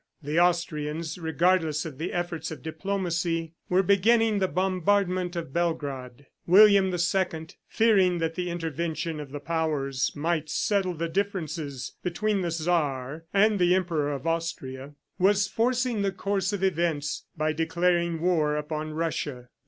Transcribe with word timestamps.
The 0.23 0.39
Austrians, 0.39 1.19
regardless 1.19 1.85
of 1.85 1.99
the 1.99 2.11
efforts 2.11 2.49
of 2.49 2.63
diplomacy, 2.63 3.53
were 3.69 3.83
beginning 3.83 4.39
the 4.39 4.47
bombardment 4.47 5.35
of 5.35 5.53
Belgrade. 5.53 6.25
William 6.47 6.91
II, 6.91 7.47
fearing 7.67 8.17
that 8.17 8.33
the 8.33 8.49
intervention 8.49 9.19
of 9.19 9.29
the 9.31 9.39
Powers 9.39 10.11
might 10.15 10.49
settle 10.49 10.95
the 10.95 11.07
differences 11.07 11.93
between 12.01 12.41
the 12.41 12.49
Czar 12.49 13.25
and 13.31 13.59
the 13.59 13.75
Emperor 13.75 14.11
of 14.11 14.25
Austria, 14.25 14.95
was 15.19 15.47
forcing 15.47 16.01
the 16.01 16.11
course 16.11 16.51
of 16.51 16.63
events 16.63 17.25
by 17.37 17.53
declaring 17.53 18.21
war 18.21 18.55
upon 18.55 18.93
Russia. 18.95 19.49